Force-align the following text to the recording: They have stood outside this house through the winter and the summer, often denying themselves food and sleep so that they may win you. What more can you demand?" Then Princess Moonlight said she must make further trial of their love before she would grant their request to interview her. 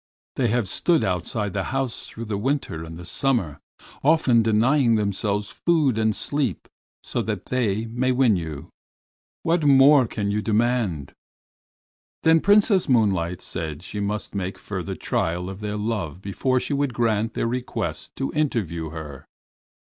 They 0.35 0.47
have 0.47 0.67
stood 0.67 1.03
outside 1.03 1.53
this 1.53 1.67
house 1.67 2.07
through 2.07 2.25
the 2.25 2.35
winter 2.39 2.83
and 2.83 2.97
the 2.97 3.05
summer, 3.05 3.59
often 4.03 4.41
denying 4.41 4.95
themselves 4.95 5.49
food 5.49 5.99
and 5.99 6.15
sleep 6.15 6.67
so 7.03 7.21
that 7.21 7.45
they 7.45 7.85
may 7.85 8.11
win 8.11 8.35
you. 8.35 8.71
What 9.43 9.63
more 9.63 10.07
can 10.07 10.31
you 10.31 10.41
demand?" 10.41 11.13
Then 12.23 12.39
Princess 12.41 12.89
Moonlight 12.89 13.43
said 13.43 13.83
she 13.83 13.99
must 13.99 14.33
make 14.33 14.57
further 14.57 14.95
trial 14.95 15.51
of 15.51 15.59
their 15.59 15.77
love 15.77 16.19
before 16.19 16.59
she 16.59 16.73
would 16.73 16.95
grant 16.95 17.35
their 17.35 17.45
request 17.45 18.15
to 18.15 18.33
interview 18.33 18.89
her. 18.89 19.27